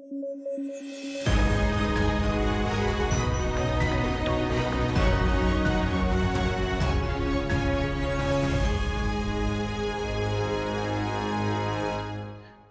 [0.00, 0.16] Buenas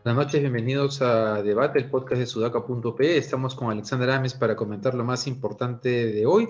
[0.04, 3.18] noches, bienvenidos a Debate, el podcast de sudaca.p.
[3.18, 6.50] Estamos con Alexander Ames para comentar lo más importante de hoy.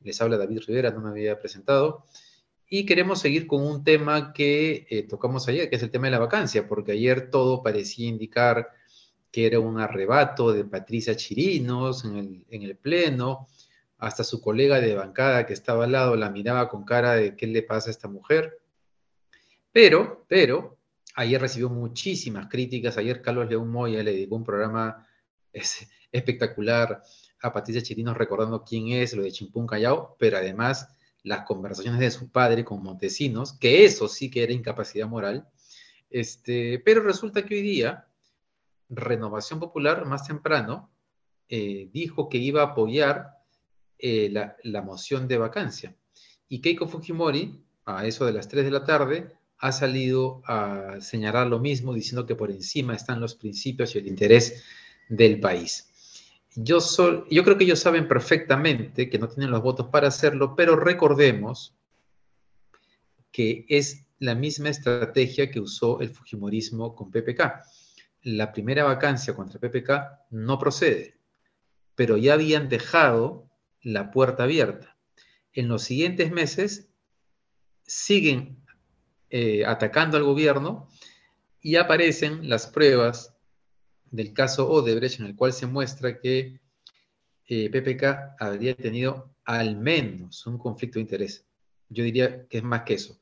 [0.00, 2.04] Les habla David Rivera, no me había presentado.
[2.68, 6.12] Y queremos seguir con un tema que eh, tocamos ayer, que es el tema de
[6.12, 8.68] la vacancia, porque ayer todo parecía indicar
[9.34, 13.48] que era un arrebato de Patricia Chirinos en el, en el Pleno.
[13.98, 17.48] Hasta su colega de bancada que estaba al lado la miraba con cara de qué
[17.48, 18.60] le pasa a esta mujer.
[19.72, 20.78] Pero, pero,
[21.16, 22.98] Ayer recibió muchísimas críticas.
[22.98, 25.06] Ayer Carlos León Moya le dedicó un programa
[26.10, 27.02] espectacular
[27.40, 30.88] a Patricia Chirinos recordando quién es, lo de Chimpún Callao, pero además
[31.22, 35.48] las conversaciones de su padre con Montesinos, que eso sí que era incapacidad moral.
[36.10, 38.08] Este, pero resulta que hoy día
[38.88, 40.90] Renovación Popular, más temprano,
[41.48, 43.38] eh, dijo que iba a apoyar
[43.98, 45.94] eh, la, moción de vacancia.
[46.48, 51.46] Y Keiko Fujimori, a eso de las 3 de la tarde, ha salido a señalar
[51.46, 54.62] lo mismo, diciendo que por encima están los principios y el interés
[55.08, 55.90] del país.
[56.54, 56.78] Yo,
[57.30, 61.74] yo creo que ellos saben perfectamente que no tienen los votos para hacerlo, pero recordemos
[63.32, 67.64] que es la misma estrategia que usó el Fujimorismo con PPK.
[68.24, 71.18] La primera vacancia contra PPK no procede,
[71.94, 73.50] pero ya habían dejado
[73.82, 74.96] la puerta abierta.
[75.52, 76.88] En los siguientes meses
[77.82, 78.64] siguen
[79.28, 80.88] eh, atacando al gobierno
[81.60, 83.36] y aparecen las pruebas
[84.10, 86.62] del caso Odebrecht en el cual se muestra que
[87.46, 91.44] eh, PPK habría tenido al menos un conflicto de interés.
[91.90, 93.20] Yo diría que es más que eso,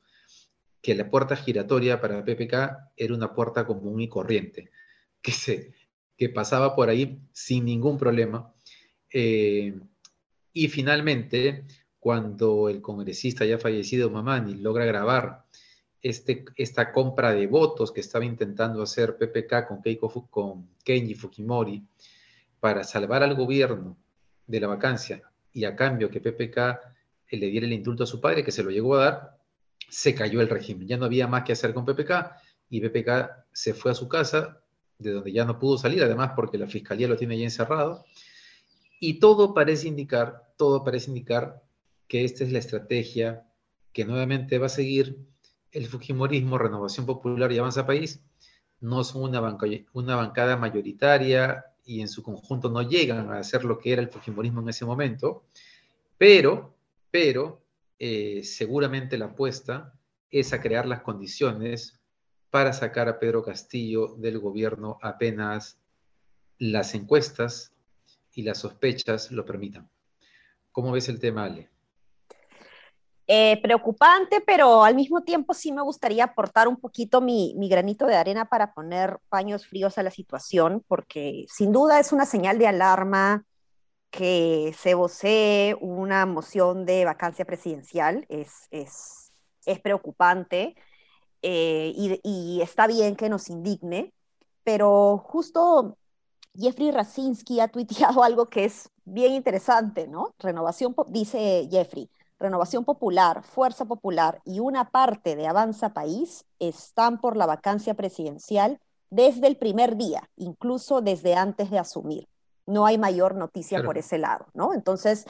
[0.81, 4.71] que la puerta giratoria para PPK era una puerta común y corriente,
[5.23, 5.73] que, se,
[6.15, 8.53] que pasaba por ahí sin ningún problema.
[9.11, 9.73] Eh,
[10.53, 11.65] y finalmente,
[11.99, 15.45] cuando el congresista ya fallecido Mamani logra grabar
[16.01, 21.81] este, esta compra de votos que estaba intentando hacer PPK con, Keiko, con Kenji Fukimori
[22.59, 23.97] para salvar al gobierno
[24.45, 25.21] de la vacancia
[25.53, 26.57] y a cambio que PPK
[27.31, 29.37] le diera el indulto a su padre, que se lo llegó a dar,
[29.89, 30.87] se cayó el régimen.
[30.87, 32.11] Ya no había más que hacer con PPK
[32.69, 34.62] y PPK se fue a su casa,
[34.97, 38.05] de donde ya no pudo salir, además porque la fiscalía lo tiene ya encerrado.
[38.99, 41.61] Y todo parece indicar, todo parece indicar
[42.07, 43.45] que esta es la estrategia
[43.91, 45.17] que nuevamente va a seguir
[45.71, 48.21] el Fujimorismo, Renovación Popular y Avanza País
[48.83, 53.93] no son una, bancada mayoritaria y en su conjunto no llegan a ser lo que
[53.93, 55.45] era el Fujimorismo en ese momento,
[56.17, 56.75] pero,
[57.09, 57.61] pero
[57.97, 59.93] eh, seguramente la apuesta
[60.29, 61.99] es a crear las condiciones
[62.53, 65.79] para sacar a Pedro Castillo del gobierno apenas
[66.59, 67.73] las encuestas
[68.31, 69.89] y las sospechas lo permitan.
[70.71, 71.71] ¿Cómo ves el tema, Ale?
[73.25, 78.17] Eh, preocupante, pero al mismo tiempo sí me gustaría aportar un poquito mi, granito de
[78.17, 82.67] arena para poner paños fríos a la situación, porque sin duda es una señal de
[82.67, 83.45] alarma
[84.11, 89.31] que se vocee una moción de vacancia presidencial, es, es,
[89.81, 90.75] preocupante
[91.43, 91.93] eh,
[92.23, 94.13] y, está bien que nos indigne,
[94.63, 95.97] pero justo
[96.55, 100.33] Jeffrey Racinski ha tuiteado algo que es bien interesante, ¿no?
[100.39, 102.09] Renovación, dice Jeffrey
[102.43, 108.81] Renovación Popular, Fuerza Popular y una parte de Avanza País están por la vacancia presidencial
[109.09, 112.27] desde el primer día, incluso desde antes de asumir.
[112.65, 114.73] No hay mayor noticia por ese lado, ¿no?
[114.73, 115.25] Entonces,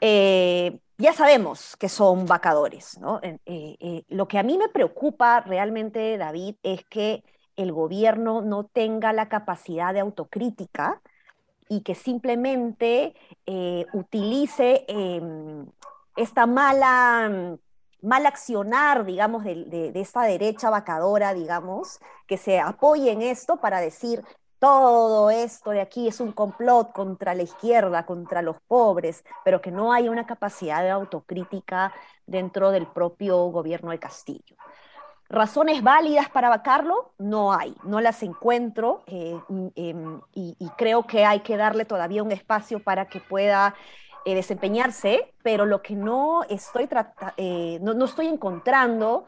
[0.00, 3.20] eh, ya sabemos que son vacadores, ¿no?
[3.22, 7.22] Eh, eh, lo que a mí me preocupa realmente, David, es que
[7.56, 11.02] el gobierno no tenga la capacidad de autocrítica
[11.68, 13.14] y que simplemente
[13.92, 15.66] utilice em,
[16.16, 17.58] esta mala,
[18.02, 24.24] mal accionar, digamos, de, esta derecha vacadora, digamos, que se apoye en esto para decir
[24.60, 29.70] todo esto de aquí es un complot contra la izquierda, contra los pobres, pero que
[29.70, 31.92] no hay una capacidad de autocrítica
[32.26, 34.56] dentro del propio gobierno de Castillo.
[35.30, 41.24] Razones válidas para vacarlo no hay, no las encuentro eh, mm, em, y, creo que
[41.24, 43.74] hay que darle todavía un espacio para que pueda
[44.26, 46.86] eh, desempeñarse, pero lo que no estoy,
[47.38, 49.24] eh, no, estoy encontrando,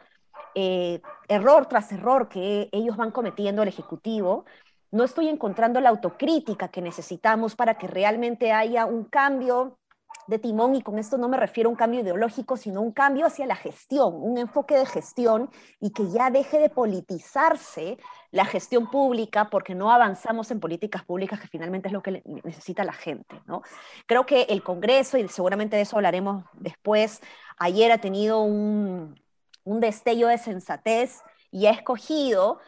[0.54, 4.44] error tras error que ellos van cometiendo el Ejecutivo,
[4.92, 9.78] no estoy encontrando la autocrítica que necesitamos para que realmente haya un cambio
[10.26, 13.26] de timón y con esto no me refiero a un cambio ideológico, sino un cambio
[13.26, 15.50] hacia la gestión, un enfoque de gestión
[15.80, 17.98] y que ya deje de politizarse
[18.30, 22.84] la gestión pública porque no avanzamos en políticas públicas que finalmente es lo que necesita
[22.84, 23.42] la gente.
[23.46, 23.62] ¿no?
[24.06, 27.20] Creo que el Congreso, y seguramente de eso hablaremos después,
[27.58, 29.20] ayer ha tenido un,
[29.64, 32.60] un destello de sensatez y ha escogido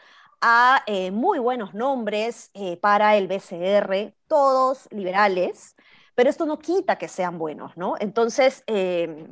[0.47, 5.75] a eh, muy buenos nombres eh, para el BCR, todos liberales,
[6.15, 7.95] pero esto no quita que sean buenos, ¿no?
[7.99, 9.27] Entonces, eh,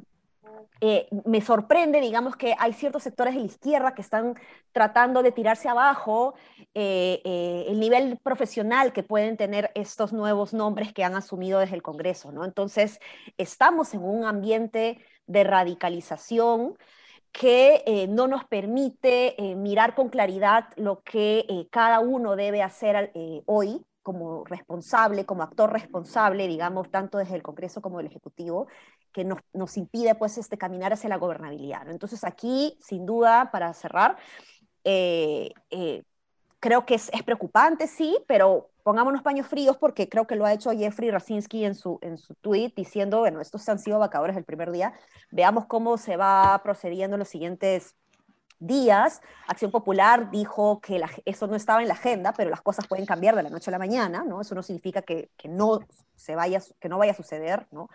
[1.26, 4.36] me sorprende, digamos, que hay ciertos sectores de la izquierda que están
[4.72, 6.34] tratando de tirarse abajo
[6.74, 12.32] el nivel profesional que pueden tener estos nuevos nombres que han asumido desde el Congreso,
[12.32, 12.44] ¿no?
[12.44, 12.98] Entonces,
[13.36, 16.78] estamos en un ambiente de radicalización
[17.32, 22.62] que eh, no nos permite eh, mirar con claridad lo que eh, cada uno debe
[22.62, 23.10] hacer
[23.46, 28.66] hoy como responsable, como actor responsable, digamos, tanto desde el Congreso como del Ejecutivo,
[29.12, 31.88] que nos, nos impide pues este, caminar hacia la gobernabilidad.
[31.88, 34.18] Entonces aquí, sin duda, para cerrar,
[36.62, 40.70] creo que es, preocupante, sí, pero pongámonos paños fríos porque creo que lo ha hecho
[40.70, 44.70] Jeffrey Rasinski en su, en su tweet diciendo, bueno, estos han sido vacadores del primer
[44.70, 44.92] día,
[45.32, 47.96] veamos cómo se va procediendo en los siguientes
[48.60, 49.22] días.
[49.48, 53.34] Acción Popular dijo que eso no estaba en la agenda, pero las cosas pueden cambiar
[53.34, 54.40] de la noche a la mañana, ¿no?
[54.40, 55.80] Eso no significa que, que no,
[56.14, 57.88] se vaya, que no vaya a suceder, ¿no?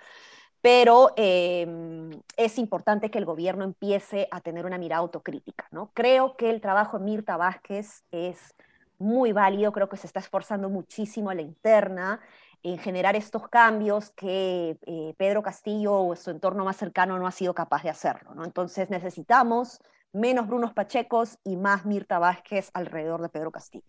[0.68, 5.66] Pero em, es importante que el gobierno empiece a tener una mirada autocrítica.
[5.72, 5.92] ¿no?
[5.94, 8.54] Creo que el trabajo de Mirta Vázquez es
[9.00, 12.20] muy válido, creo que se está esforzando muchísimo a la interna
[12.64, 17.32] en generar estos cambios que eh, Pedro Castillo o su entorno más cercano no ha
[17.32, 18.36] sido capaz de hacerlo.
[18.36, 18.44] ¿no?
[18.44, 19.80] Entonces necesitamos
[20.12, 23.88] menos Brunos Pachecos y más Mirta Vázquez alrededor de Pedro Castillo.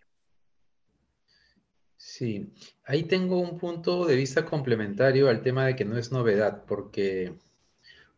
[1.98, 2.54] Sí,
[2.84, 7.34] ahí tengo un punto de vista complementario al tema de que no es novedad, porque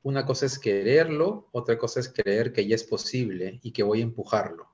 [0.03, 4.00] una cosa es quererlo, otra cosa es creer que ya es posible y que voy
[4.00, 4.69] a empujarlo.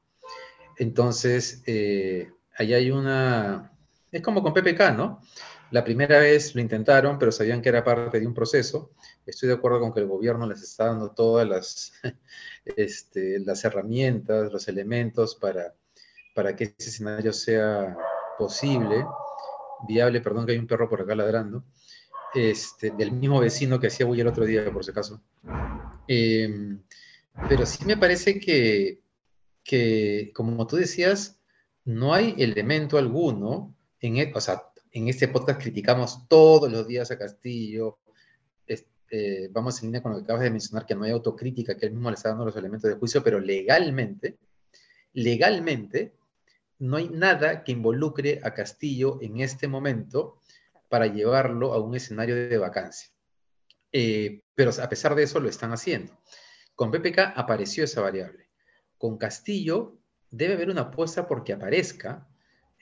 [0.77, 3.73] Entonces, eh, ahí hay una...
[4.11, 5.21] Es como con PPK, ¿no?
[5.71, 8.91] La primera vez lo intentaron, pero sabían que era parte de un proceso.
[9.25, 11.93] Estoy de acuerdo con que el gobierno les está dando todas las,
[12.65, 15.75] este, las herramientas, los elementos para,
[16.35, 17.97] para que ese escenario sea
[18.39, 19.07] posible,
[19.87, 21.65] viable, perdón que hay un perro por acá ladrando,
[22.35, 25.23] este, del mismo vecino que hacía bulla el otro día, por si acaso.
[26.09, 26.83] Em,
[27.49, 29.01] pero sí me parece que,
[29.65, 31.41] que, como tú decías,
[31.85, 34.63] no hay elemento alguno, en, e, o sea,
[34.93, 37.99] en este podcast criticamos todos los días a Castillo,
[38.67, 41.87] este, vamos en línea con lo que acabas de mencionar, que no hay autocrítica, que
[41.87, 44.37] él mismo le está dando los elementos de juicio, pero legalmente,
[45.13, 46.13] legalmente,
[46.79, 50.41] no hay nada que involucre a Castillo en este momento
[50.89, 53.11] para llevarlo a un escenario de vacancia.
[53.93, 56.21] Eh, pero a pesar de eso lo están haciendo.
[56.75, 58.51] Con PPK apareció esa variable.
[58.99, 59.99] Con Castillo
[60.31, 62.29] debe haber una apuesta porque aparezca.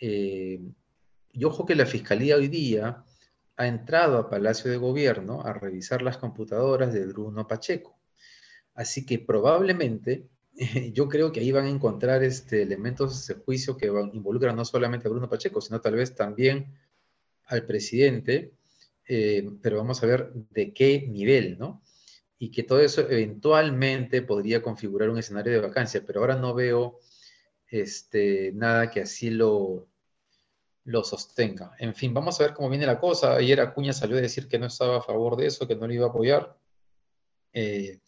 [0.00, 0.61] Eh,
[1.32, 3.05] y ojo que la Fiscalía hoy día
[3.56, 7.99] ha entrado a Palacio de Gobierno a revisar las computadoras de Bruno Pacheco.
[8.75, 10.29] Así que probablemente
[10.92, 15.08] yo creo que ahí van a encontrar este, elementos de juicio que involucran no solamente
[15.08, 16.72] a Bruno Pacheco, sino tal vez también
[17.46, 18.52] al presidente,
[19.06, 21.82] eh, pero vamos a ver de qué nivel, ¿no?
[22.38, 27.00] Y que todo eso eventualmente podría configurar un escenario de vacancia, pero ahora no veo
[27.68, 29.88] este, nada que así lo,
[30.84, 31.72] lo sostenga.
[31.78, 33.36] En fin, vamos a ver cómo viene la cosa.
[33.36, 35.92] Ayer Acuña salió a decir que no estaba a favor de eso, que no lo
[35.92, 36.56] iba a apoyar.
[37.52, 38.00] Eh,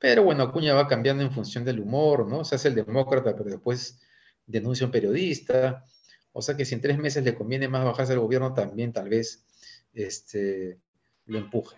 [0.00, 2.42] pero bueno, Acuña va cambiando en función del humor, ¿no?
[2.42, 4.00] Se hace el demócrata, pero después
[4.46, 5.84] denuncia a un periodista.
[6.32, 9.10] O sea que si en tres meses le conviene más bajarse al gobierno, también tal
[9.10, 9.44] vez
[9.92, 10.78] este,
[11.26, 11.76] lo empuje.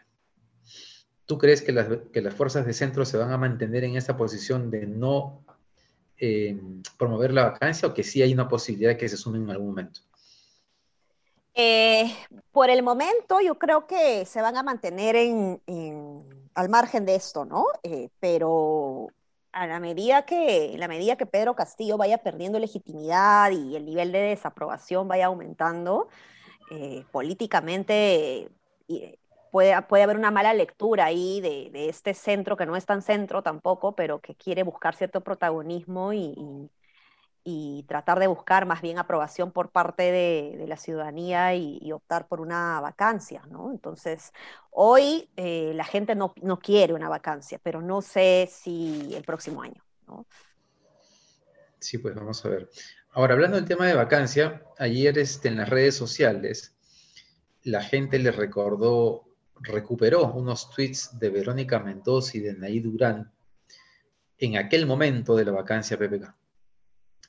[1.26, 4.16] ¿Tú crees que las, que las, fuerzas de centro se van a mantener en esa
[4.16, 5.44] posición de no
[6.16, 6.56] eh,
[6.96, 9.68] promover la vacancia o que sí hay una posibilidad de que se sumen en algún
[9.68, 10.00] momento?
[11.54, 12.10] Eh,
[12.50, 15.60] por el momento yo creo que se van a mantener en,
[16.54, 17.66] al margen de esto, ¿no?
[17.82, 19.08] Eh, pero
[19.52, 24.12] a la medida que, la medida que Pedro Castillo vaya perdiendo legitimidad y el nivel
[24.12, 26.08] de desaprobación vaya aumentando,
[26.70, 28.48] eh, políticamente
[29.50, 33.42] puede, puede haber una mala lectura ahí de, este centro, que no es tan centro
[33.42, 36.70] tampoco, pero que quiere buscar cierto protagonismo y
[37.86, 42.80] tratar de buscar más bien aprobación por parte de, la ciudadanía y, optar por una
[42.80, 43.70] vacancia, ¿no?
[43.70, 44.32] Entonces,
[44.70, 46.32] hoy eh, la gente no,
[46.62, 50.26] quiere una vacancia, pero no sé si el próximo año, ¿no?
[51.78, 52.68] Sí, pues vamos a ver.
[53.12, 56.74] Ahora, hablando del tema de vacancia, ayer este, en las redes sociales
[57.64, 59.32] la gente le recordó
[59.62, 63.32] recuperó unos tweets de Verónica Mendoza y de Naí Durán
[64.38, 66.34] en aquel momento de la vacancia PPK.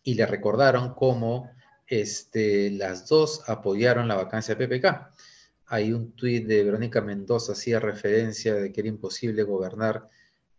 [0.03, 1.49] Y le recordaron cómo
[1.87, 5.11] este, las dos apoyaron la vacancia PPK.
[5.67, 10.09] Hay un tuit de Verónica Mendoza hacía referencia de que era imposible gobernar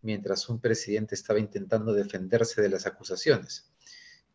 [0.01, 3.69] mientras un presidente estaba intentando defenderse de las acusaciones.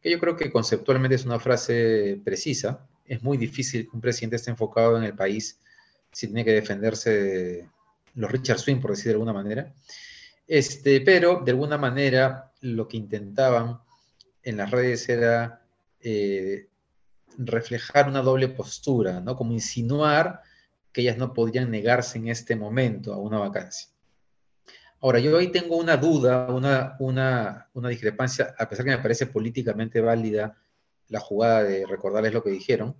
[0.00, 2.86] Que yo creo que conceptualmente es una frase precisa.
[3.06, 5.58] Es muy difícil que un presidente esté enfocado en el país
[6.12, 7.68] si tiene que defenderse de
[8.14, 9.72] los Richard Swing, por decir de alguna manera.
[10.46, 13.78] Este, pero de alguna manera lo que intentaban
[14.42, 15.62] en las redes era
[16.00, 16.68] eh,
[17.36, 19.36] reflejar una doble postura, ¿no?
[19.36, 20.42] Como insinuar
[20.92, 23.90] que ellas no podrían negarse en este momento a una vacancia.
[25.00, 30.00] Ahora, yo ahí tengo una duda, una, una, discrepancia, a pesar que me parece políticamente
[30.00, 30.58] válida
[31.08, 32.94] la jugada de recordarles lo que dijeron,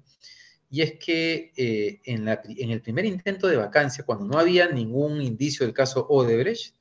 [0.71, 5.21] y es que eh, en, en, el primer intento de vacancia, cuando no había ningún
[5.21, 6.75] indicio del caso Odebrecht,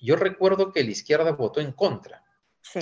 [0.00, 2.24] yo recuerdo que la izquierda votó en contra.
[2.62, 2.80] Sí.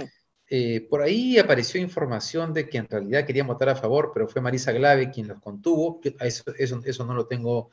[0.49, 4.41] Eh, por ahí apareció información de que en realidad querían votar a favor, pero fue
[4.41, 6.01] Marisa Glave quien los contuvo.
[6.21, 7.71] Eso, no lo tengo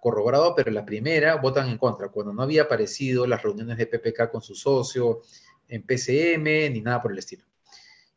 [0.00, 4.30] corroborado, pero la primera votan en contra, cuando no había aparecido las reuniones de PPK
[4.30, 5.22] con su socio
[5.68, 7.44] en PCM ni nada por el estilo.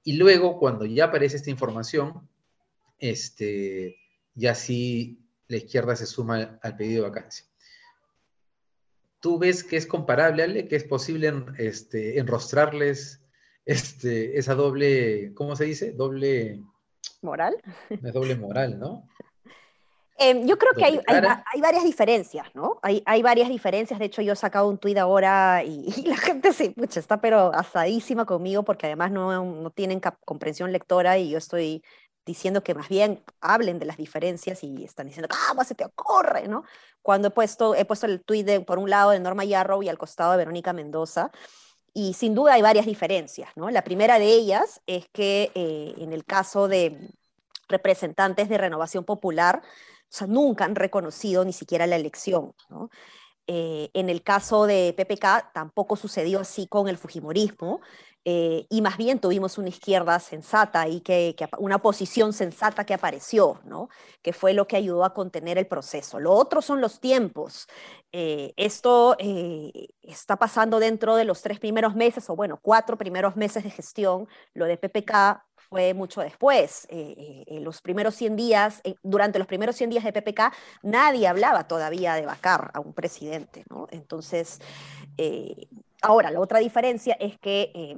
[0.03, 2.29] Y luego, cuando ya aparece esta información,
[2.99, 3.95] este,
[4.35, 7.45] ya sí la izquierda se suma al pedido de vacancia.
[9.19, 13.21] ¿Tú ves que es comparable, Ale, que es posible este, enrostrarles
[13.69, 15.91] este, esa doble, ¿cómo se dice?
[15.91, 16.59] Doble...
[17.21, 17.55] Moral.
[18.01, 19.07] Una doble moral, ¿no?
[20.17, 22.79] Em, yo creo que hay, hay, varias diferencias, ¿no?
[22.81, 23.99] Hay, hay, varias diferencias.
[23.99, 27.53] De hecho, yo he sacado un tuit ahora y, la gente se, pucha, está pero
[27.53, 31.83] asadísima conmigo porque además no, no tienen comprensión lectora y yo estoy
[32.25, 36.47] diciendo que más bien hablen de las diferencias y están diciendo, ¿cómo se te ocurre?
[36.47, 36.63] ¿no?
[37.03, 39.89] Cuando he puesto, he puesto el tuit de, por un lado de Norma Yarrow y
[39.89, 41.31] al costado de Verónica Mendoza,
[41.93, 43.49] y sin duda hay varias diferencias.
[43.55, 43.69] ¿no?
[43.69, 47.09] La primera de ellas es que eh, en el caso de
[47.67, 49.61] representantes de Renovación Popular,
[50.27, 52.53] nunca han reconocido ni siquiera la elección.
[52.69, 52.89] ¿no?
[53.47, 57.81] Eh, en el caso de PPK tampoco sucedió así con el Fujimorismo.
[58.31, 63.59] Eh, y más bien tuvimos una izquierda sensata y que, una posición sensata que apareció,
[63.65, 63.89] ¿no?
[64.21, 66.19] que fue lo que ayudó a contener el proceso.
[66.19, 67.67] Lo otro son los tiempos.
[68.11, 73.35] Eh, esto eh, está pasando dentro de los tres primeros meses, o bueno, cuatro primeros
[73.35, 74.27] meses de gestión.
[74.53, 76.85] Lo de PPK fue mucho después.
[76.91, 82.13] en los primeros 100 días, durante los primeros 100 días de PPK, nadie hablaba todavía
[82.13, 83.65] de vacar a un presidente.
[83.71, 83.87] ¿no?
[83.89, 84.59] Entonces,
[86.01, 87.97] Ahora, la otra diferencia es que eh,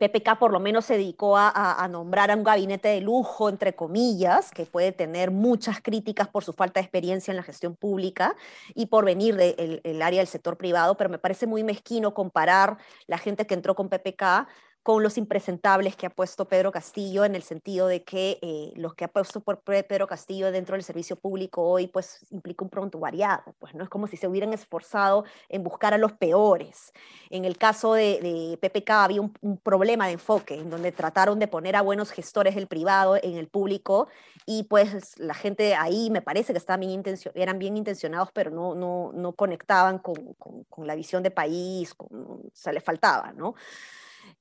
[0.00, 4.50] PPK por lo menos se dedicó a, nombrar a un gabinete de lujo, entre comillas,
[4.50, 8.34] que puede tener muchas críticas por su falta de experiencia en la gestión pública
[8.74, 13.18] y por venir del área del sector privado, pero me parece muy mezquino comparar la
[13.18, 14.48] gente que entró con PPK
[14.82, 18.94] con los impresentables que ha puesto Pedro Castillo en el sentido de que eh, los
[18.94, 23.54] que ha puesto por Pedro Castillo dentro del servicio público hoy pues implica un prontuariado,
[23.58, 26.92] pues no es como si se hubieran esforzado en buscar a los peores.
[27.28, 31.76] En el caso de, PPK había un, problema de enfoque en donde trataron de poner
[31.76, 34.08] a buenos gestores del privado en el público
[34.46, 37.02] y pues la gente ahí me parece que estaban bien
[37.34, 42.40] eran bien intencionados pero no, no, no conectaban con, con, la visión de país, o
[42.54, 43.54] sea, le faltaba, ¿no?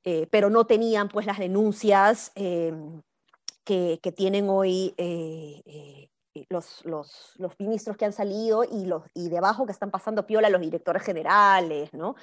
[0.03, 2.73] Eh, pero no tenían pues las denuncias eh,
[3.65, 6.09] que, tienen hoy eh,
[6.49, 10.49] los, los, los, ministros que han salido y, los, y debajo que están pasando piola
[10.49, 12.15] los directores generales, ¿no?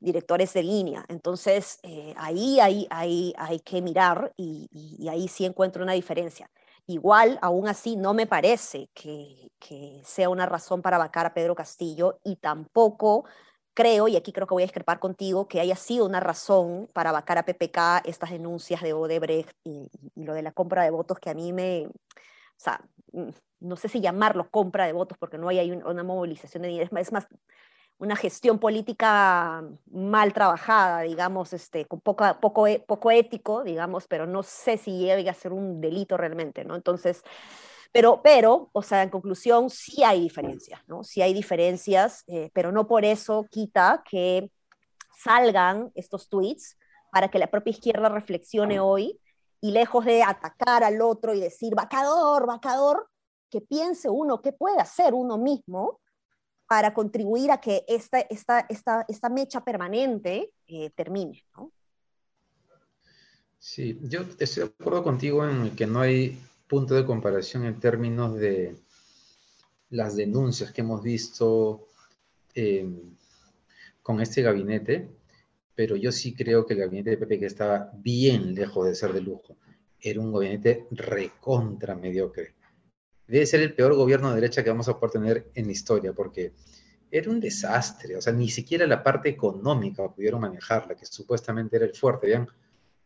[0.00, 1.04] directores de línea.
[1.08, 1.80] Entonces,
[2.16, 6.50] ahí hay, hay, hay, que mirar y, y, ahí sí encuentro una diferencia.
[6.86, 11.54] Igual, aún así, no me parece que, que sea una razón para vacar a Pedro
[11.54, 13.24] Castillo y tampoco
[13.76, 17.12] creo, y aquí creo que voy a discrepar contigo, que haya sido una razón para
[17.12, 21.30] vacar a PPK estas denuncias de Odebrecht y, lo de la compra de votos que
[21.30, 21.92] a mí me, o
[22.56, 22.80] sea,
[23.12, 23.28] mm,
[23.60, 27.12] no sé si llamarlo compra de votos porque no hay una movilización de dinero, es
[27.12, 27.28] más
[27.98, 34.26] una gestión política mal trabajada, digamos, este, con poco, poco, e, poco ético, digamos, pero
[34.26, 36.76] no sé si llega a ser un delito realmente, ¿no?
[36.76, 37.22] Entonces,
[37.96, 41.02] pero, pero, o sea, en conclusión, sí hay diferencias, ¿no?
[41.02, 44.50] Sí hay diferencias, eh, pero no por eso quita que
[45.24, 46.76] salgan estos tweets
[47.10, 49.18] para que la propia izquierda reflexione hoy
[49.62, 53.08] y lejos de atacar al otro y decir, vacador, vacador,
[53.50, 55.98] que piense uno qué puede hacer uno mismo
[56.68, 61.72] para contribuir a que esta, esta, esta, esta mecha permanente eh, termine, ¿no?
[63.58, 68.34] Sí, yo estoy de acuerdo contigo en que no hay punto de comparación en términos
[68.34, 68.76] de,
[69.90, 71.88] las denuncias que hemos visto
[72.54, 73.14] em,
[74.02, 75.08] con este gabinete,
[75.74, 79.12] pero yo sí creo que el gabinete de Pepe que estaba bien lejos de ser
[79.12, 79.56] de lujo.
[80.00, 82.54] Era un gabinete recontra mediocre.
[83.26, 86.12] Debe ser el peor gobierno de derecha que vamos a poder tener en la historia,
[86.12, 86.52] porque
[87.10, 88.16] era un desastre.
[88.16, 92.28] O sea, ni siquiera la parte económica pudieron manejarla, que supuestamente era el fuerte.
[92.28, 92.48] Vean,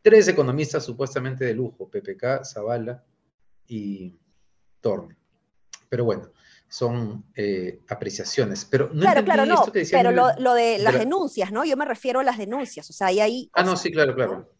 [0.02, 3.02] tres economistas supuestamente de lujo, PPK, Zavala
[3.70, 4.18] y
[4.80, 5.16] Torne.
[5.88, 6.30] Pero bueno,
[6.68, 8.64] son eh, apreciaciones.
[8.64, 11.64] Pero no claro, claro, no, pero lo, de las denuncias, ¿no?
[11.64, 13.50] Yo me refiero a las denuncias, o sea, hay ahí...
[13.54, 14.52] Ah, no, sí, claro, claro.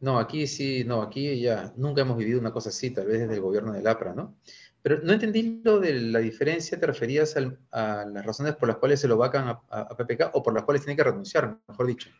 [0.00, 3.34] No, aquí sí, no, aquí ya nunca hemos vivido una cosa así, tal vez desde
[3.34, 4.36] el gobierno del APRA, ¿no?
[4.82, 7.36] Pero no entendí lo de la diferencia, ¿te referías
[7.70, 10.64] a las razones por las cuales se lo vacan a, a PPK o por las
[10.64, 12.10] cuales tiene que renunciar, mejor dicho?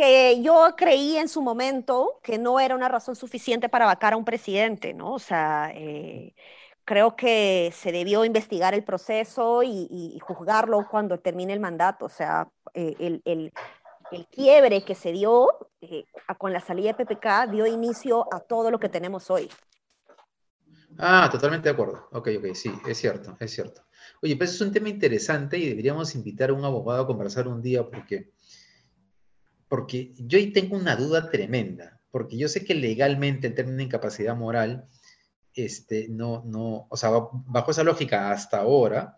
[0.00, 4.16] Que yo creí en su momento que no era una razón suficiente para vacar a
[4.16, 5.12] un presidente, ¿no?
[5.12, 6.34] O sea, eh,
[6.86, 12.06] creo que se debió investigar el proceso y, juzgarlo cuando termine el mandato.
[12.06, 13.52] O sea, eh, el, el,
[14.10, 15.50] el, quiebre que se dio
[15.82, 16.06] eh,
[16.38, 19.50] con la salida de PPK dio inicio a todo lo que tenemos hoy.
[20.96, 22.08] Ah, totalmente de acuerdo.
[22.12, 23.82] Ok, ok, sí, es cierto, es cierto.
[24.22, 27.60] Oye, pues es un tema interesante y deberíamos invitar a un abogado a conversar un
[27.60, 28.30] día porque
[29.70, 33.84] porque yo ahí tengo una duda tremenda, porque yo sé que legalmente el término de
[33.84, 34.84] incapacidad moral,
[35.54, 37.10] este, no, no, o sea,
[37.46, 39.16] bajo esa lógica hasta ahora,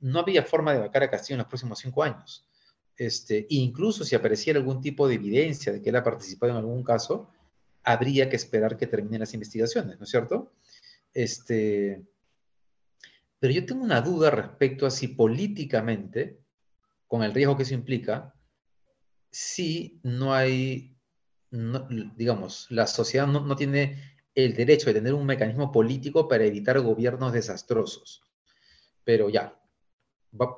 [0.00, 2.48] no había forma de vacar a Castillo en los próximos cinco años.
[2.96, 6.82] Este, incluso si apareciera algún tipo de evidencia de que él ha participado en algún
[6.82, 7.30] caso,
[7.84, 10.52] habría que esperar que terminen las investigaciones, ¿no es cierto?
[11.14, 12.04] Este,
[13.38, 16.40] pero yo tengo una duda respecto a si políticamente,
[17.06, 18.32] con el riesgo que eso implica,
[19.36, 20.96] si no hay,
[21.50, 27.34] digamos, la sociedad no, tiene el derecho de tener un mecanismo político para evitar gobiernos
[27.34, 28.22] desastrosos.
[29.04, 29.60] Pero ya,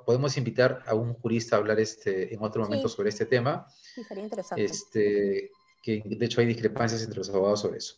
[0.07, 3.67] podemos invitar a un jurista a hablar este, en otro momento sobre este tema.
[3.83, 4.65] Sí, sería interesante.
[4.65, 5.51] Este,
[5.83, 7.97] que de hecho hay discrepancias entre los abogados sobre eso.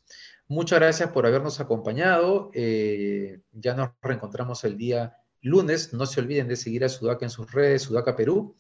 [0.49, 2.51] Muchas gracias por habernos acompañado.
[2.55, 5.93] Eh, ya nos reencontramos el día lunes.
[5.93, 8.57] No se olviden de seguir a Sudaca en sus redes, Sudaca Perú.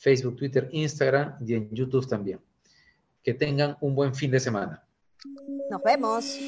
[0.00, 2.40] Facebook, Twitter, Instagram y en YouTube también.
[3.22, 4.82] Que tengan un buen fin de semana.
[5.70, 6.38] Nos vemos.